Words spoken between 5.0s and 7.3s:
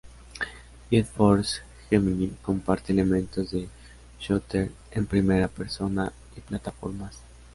primera persona y plataformas.